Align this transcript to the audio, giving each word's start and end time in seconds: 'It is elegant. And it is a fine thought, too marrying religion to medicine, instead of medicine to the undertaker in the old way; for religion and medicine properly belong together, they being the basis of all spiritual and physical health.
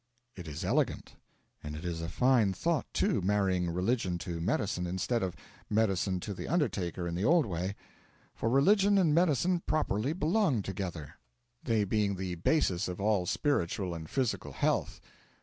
'It 0.35 0.47
is 0.47 0.65
elegant. 0.65 1.15
And 1.63 1.75
it 1.75 1.85
is 1.85 2.01
a 2.01 2.09
fine 2.09 2.53
thought, 2.53 2.91
too 2.91 3.21
marrying 3.21 3.69
religion 3.69 4.17
to 4.25 4.41
medicine, 4.41 4.87
instead 4.87 5.21
of 5.21 5.35
medicine 5.69 6.19
to 6.21 6.33
the 6.33 6.47
undertaker 6.47 7.07
in 7.07 7.13
the 7.13 7.23
old 7.23 7.45
way; 7.45 7.75
for 8.33 8.49
religion 8.49 8.97
and 8.97 9.13
medicine 9.13 9.59
properly 9.67 10.13
belong 10.13 10.63
together, 10.63 11.19
they 11.61 11.83
being 11.83 12.15
the 12.15 12.33
basis 12.33 12.87
of 12.87 12.99
all 12.99 13.27
spiritual 13.27 13.93
and 13.93 14.09
physical 14.09 14.53
health. 14.53 14.99